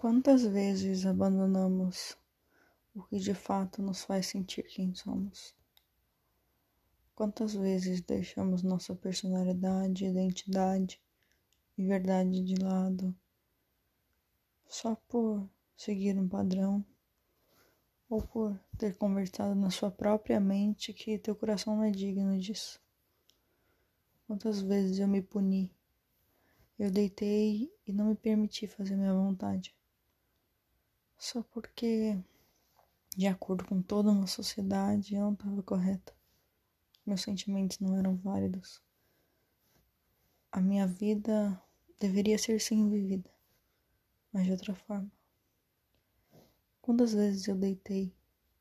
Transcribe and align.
Quantas 0.00 0.44
vezes 0.44 1.04
abandonamos 1.04 2.16
o 2.94 3.02
que 3.02 3.18
de 3.18 3.34
fato 3.34 3.82
nos 3.82 4.04
faz 4.04 4.26
sentir 4.28 4.62
quem 4.62 4.94
somos? 4.94 5.52
Quantas 7.16 7.52
vezes 7.52 8.00
deixamos 8.00 8.62
nossa 8.62 8.94
personalidade, 8.94 10.06
identidade 10.06 11.02
e 11.76 11.84
verdade 11.84 12.44
de 12.44 12.54
lado 12.62 13.12
só 14.68 14.94
por 15.08 15.50
seguir 15.76 16.16
um 16.16 16.28
padrão 16.28 16.86
ou 18.08 18.22
por 18.22 18.56
ter 18.78 18.96
conversado 18.96 19.56
na 19.56 19.68
sua 19.68 19.90
própria 19.90 20.38
mente 20.38 20.92
que 20.92 21.18
teu 21.18 21.34
coração 21.34 21.74
não 21.74 21.82
é 21.82 21.90
digno 21.90 22.38
disso? 22.38 22.80
Quantas 24.28 24.60
vezes 24.60 25.00
eu 25.00 25.08
me 25.08 25.20
puni? 25.20 25.74
Eu 26.78 26.88
deitei 26.88 27.68
e 27.84 27.92
não 27.92 28.06
me 28.06 28.14
permiti 28.14 28.68
fazer 28.68 28.94
minha 28.94 29.12
vontade 29.12 29.76
só 31.18 31.42
porque, 31.42 32.16
de 33.16 33.26
acordo 33.26 33.64
com 33.64 33.82
toda 33.82 34.10
uma 34.10 34.28
sociedade, 34.28 35.16
eu 35.16 35.22
não 35.22 35.32
estava 35.32 35.62
correta. 35.64 36.14
Meus 37.04 37.22
sentimentos 37.22 37.80
não 37.80 37.96
eram 37.96 38.16
válidos. 38.16 38.80
A 40.52 40.60
minha 40.60 40.86
vida 40.86 41.60
deveria 41.98 42.38
ser 42.38 42.60
sim 42.60 42.88
vivida, 42.88 43.30
mas 44.32 44.44
de 44.44 44.52
outra 44.52 44.74
forma. 44.74 45.10
Quantas 46.80 47.12
vezes 47.12 47.48
eu 47.48 47.56
deitei, 47.56 48.14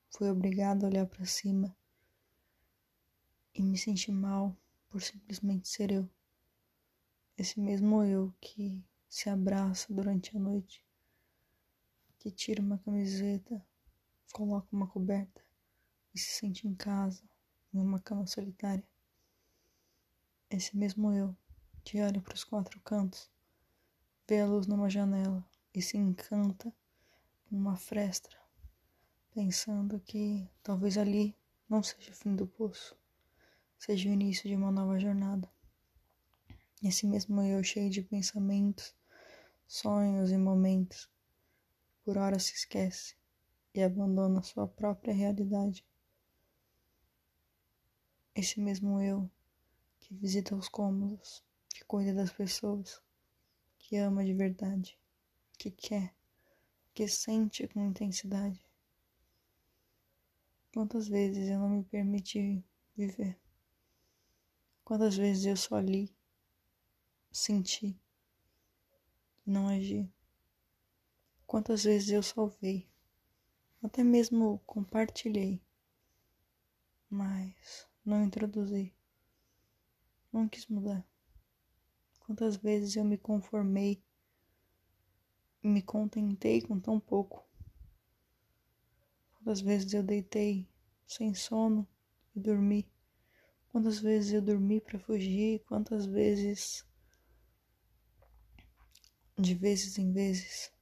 fui 0.09 0.29
obrigada 0.29 0.85
a 0.85 0.89
olhar 0.89 1.05
para 1.05 1.25
cima 1.25 1.75
e 3.53 3.61
me 3.61 3.77
senti 3.77 4.11
mal 4.11 4.57
por 4.89 5.01
simplesmente 5.01 5.67
ser 5.67 5.91
eu. 5.91 6.09
Esse 7.37 7.59
mesmo 7.59 8.03
eu 8.03 8.33
que 8.41 8.83
se 9.07 9.29
abraça 9.29 9.93
durante 9.93 10.35
a 10.35 10.39
noite 10.39 10.86
que 12.27 12.31
tira 12.31 12.61
uma 12.61 12.77
camiseta, 12.79 13.65
coloca 14.33 14.67
uma 14.73 14.85
coberta 14.85 15.41
e 16.13 16.19
se 16.19 16.31
sente 16.31 16.67
em 16.67 16.75
casa, 16.75 17.23
em 17.73 17.79
uma 17.79 18.01
cama 18.01 18.27
solitária. 18.27 18.85
Esse 20.49 20.75
mesmo 20.75 21.13
eu 21.13 21.33
que 21.85 22.01
olha 22.01 22.19
para 22.19 22.35
os 22.35 22.43
quatro 22.43 22.81
cantos, 22.81 23.31
vê 24.27 24.41
a 24.41 24.45
luz 24.45 24.67
numa 24.67 24.89
janela 24.89 25.41
e 25.73 25.81
se 25.81 25.95
encanta 25.95 26.73
com 27.45 27.55
uma 27.55 27.77
fresta, 27.77 28.37
pensando 29.33 29.97
que 30.01 30.49
talvez 30.61 30.97
ali 30.97 31.33
não 31.69 31.81
seja 31.81 32.11
o 32.11 32.15
fim 32.15 32.35
do 32.35 32.45
poço, 32.45 32.93
seja 33.77 34.09
o 34.09 34.11
início 34.11 34.49
de 34.49 34.55
uma 34.57 34.69
nova 34.69 34.99
jornada. 34.99 35.49
Esse 36.83 37.07
mesmo 37.07 37.41
eu 37.41 37.63
cheio 37.63 37.89
de 37.89 38.01
pensamentos, 38.01 38.93
sonhos 39.65 40.29
e 40.29 40.37
momentos 40.37 41.09
por 42.07 42.17
hora 42.17 42.39
se 42.39 42.53
esquece 42.53 43.17
e 43.73 43.83
abandona 43.83 44.41
sua 44.41 44.65
própria 44.65 45.13
realidade. 45.13 45.85
Esse 48.33 48.61
mesmo 48.61 49.01
eu 49.01 49.29
que 49.99 50.15
visita 50.15 50.55
os 50.55 50.69
cômodos, 50.69 51.43
que 51.67 51.83
cuida 51.83 52.13
das 52.13 52.31
pessoas, 52.31 53.03
que 53.77 53.97
ama 53.97 54.23
de 54.23 54.33
verdade, 54.33 54.97
que 55.59 55.69
quer, 55.69 56.15
que 56.93 57.09
sente 57.09 57.67
com 57.67 57.85
intensidade. 57.85 58.65
Quantas 60.73 61.09
vezes 61.09 61.49
eu 61.49 61.59
não 61.59 61.67
me 61.67 61.83
permiti 61.83 62.63
viver? 62.95 63.37
Quantas 64.85 65.17
vezes 65.17 65.45
eu 65.45 65.57
só 65.57 65.77
li, 65.77 66.09
senti, 67.33 67.99
não 69.45 69.67
agi? 69.67 70.09
Quantas 71.47 71.85
vezes 71.85 72.09
eu 72.09 72.21
salvei, 72.21 72.85
até 73.81 74.03
mesmo 74.03 74.59
compartilhei, 74.65 75.61
mas 77.09 77.87
não 78.03 78.21
introduzi, 78.21 78.93
não 80.31 80.49
quis 80.49 80.67
mudar. 80.67 81.07
Quantas 82.19 82.57
vezes 82.57 82.97
eu 82.97 83.05
me 83.05 83.17
conformei, 83.17 84.03
me 85.63 85.81
contentei 85.81 86.61
com 86.61 86.77
tão 86.81 86.99
pouco. 86.99 87.47
Quantas 89.31 89.61
vezes 89.61 89.93
eu 89.93 90.03
deitei 90.03 90.69
sem 91.07 91.33
sono 91.33 91.87
e 92.35 92.41
dormi. 92.41 92.85
Quantas 93.69 93.99
vezes 93.99 94.33
eu 94.33 94.41
dormi 94.41 94.81
para 94.81 94.99
fugir, 94.99 95.63
quantas 95.65 96.05
vezes, 96.05 96.85
de 99.37 99.53
vezes 99.55 99.97
em 99.97 100.11
vezes, 100.11 100.75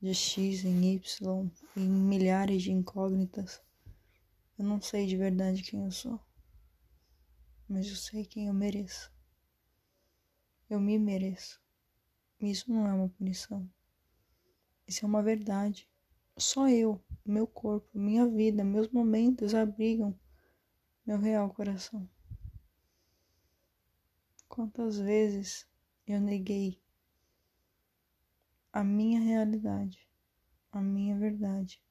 de 0.00 0.14
X 0.14 0.64
em 0.64 0.94
Y, 0.94 1.50
em 1.76 1.88
milhares 1.88 2.62
de 2.62 2.72
incógnitas. 2.72 3.60
Eu 4.58 4.64
não 4.64 4.80
sei 4.80 5.06
de 5.06 5.16
verdade 5.16 5.62
quem 5.62 5.84
eu 5.84 5.90
sou, 5.90 6.18
mas 7.68 7.88
eu 7.88 7.96
sei 7.96 8.24
quem 8.24 8.46
eu 8.46 8.54
mereço. 8.54 9.12
Eu 10.68 10.80
me 10.80 10.98
mereço. 10.98 11.60
Isso 12.40 12.72
não 12.72 12.86
é 12.86 12.92
uma 12.92 13.08
punição. 13.08 13.68
Isso 14.86 15.04
é 15.04 15.08
uma 15.08 15.22
verdade. 15.22 15.88
Só 16.36 16.68
eu, 16.68 17.02
meu 17.24 17.46
corpo, 17.46 17.98
minha 17.98 18.26
vida, 18.26 18.64
meus 18.64 18.88
momentos 18.88 19.54
abrigam 19.54 20.18
meu 21.04 21.18
real 21.18 21.50
coração. 21.50 22.08
Quantas 24.48 24.98
vezes 24.98 25.66
eu 26.06 26.20
neguei 26.20 26.80
a 28.72 28.84
minha 28.84 29.18
realidade, 29.18 29.98
a 30.70 30.80
minha 30.80 31.18
verdade, 31.18 31.82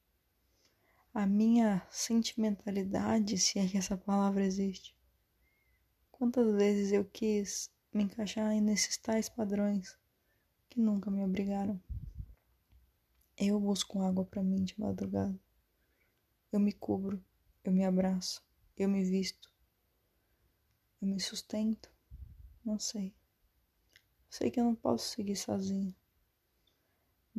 a 1.14 1.28
minha 1.28 1.86
sentimentalidade, 1.92 3.38
se 3.38 3.60
é 3.60 3.68
que 3.68 3.78
essa 3.78 3.98
palavra 3.98 4.46
existe. 4.46 4.96
Quantas 6.10 6.56
vezes 6.56 6.94
eu 6.94 7.04
quis 7.04 7.70
me 7.94 8.04
encaixar 8.04 8.50
nesses 8.62 8.96
tais 8.96 9.28
padrões 9.28 9.98
que 10.70 10.80
nunca 10.80 11.12
me 11.12 11.22
obrigaram. 11.22 11.82
Eu 13.36 13.60
busco 13.60 14.02
água 14.02 14.24
para 14.24 14.42
mim 14.42 14.64
de 14.64 14.80
madrugada. 14.80 15.38
Eu 16.50 16.62
me 16.62 16.72
cubro, 16.72 17.22
eu 17.62 17.74
me 17.74 17.84
abraço, 17.84 18.42
eu 18.78 18.88
me 18.88 19.04
visto. 19.04 19.52
Eu 21.02 21.10
me 21.10 21.20
sustento. 21.20 21.92
Não 22.64 22.80
sei. 22.80 23.14
Sei 24.30 24.50
que 24.50 24.60
eu 24.62 24.64
não 24.64 24.76
posso 24.76 25.10
seguir 25.10 25.36
sozinho 25.36 25.94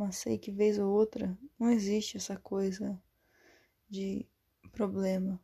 mas 0.01 0.17
sei 0.17 0.39
que 0.39 0.51
vez 0.51 0.79
ou 0.79 0.91
outra 0.91 1.39
não 1.59 1.71
existe 1.71 2.17
essa 2.17 2.35
coisa 2.35 2.99
de 3.87 4.27
problema. 4.73 5.39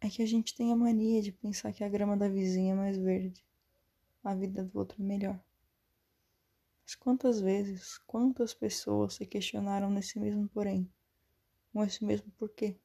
É 0.00 0.08
que 0.08 0.22
a 0.22 0.26
gente 0.26 0.54
tem 0.54 0.72
a 0.72 0.76
mania 0.76 1.20
de 1.20 1.30
pensar 1.30 1.74
que 1.74 1.84
a 1.84 1.88
grama 1.90 2.16
da 2.16 2.26
vizinha 2.26 2.72
é 2.72 2.76
mais 2.76 2.96
verde, 2.96 3.44
a 4.24 4.34
vida 4.34 4.64
do 4.64 4.78
outro 4.78 5.02
é 5.02 5.04
melhor. 5.04 5.38
Mas 6.82 6.94
quantas 6.94 7.38
vezes, 7.38 7.98
quantas 8.06 8.54
pessoas 8.54 9.12
se 9.12 9.26
questionaram 9.26 9.90
nesse 9.90 10.18
mesmo 10.18 10.48
porém, 10.48 10.90
com 11.70 11.84
esse 11.84 12.02
mesmo 12.02 12.32
porquê? 12.38 12.78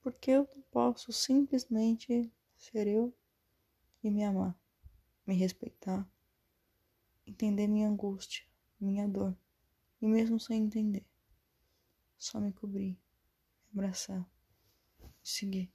Porque 0.00 0.30
eu 0.30 0.48
não 0.56 0.62
posso 0.70 1.12
simplesmente 1.12 2.32
ser 2.56 2.86
eu 2.86 3.12
e 4.02 4.10
me 4.10 4.24
amar, 4.24 4.58
me 5.26 5.34
respeitar, 5.34 6.08
entender 7.26 7.66
minha 7.66 7.90
angústia, 7.90 8.42
minha 8.80 9.06
dor 9.06 9.36
e 10.02 10.06
mesmo 10.06 10.38
sem 10.40 10.64
entender, 10.64 11.06
só 12.18 12.40
me 12.40 12.52
cobrir, 12.52 12.98
me 13.72 13.80
abraçar 13.80 14.28
e 15.00 15.28
seguir. 15.28 15.72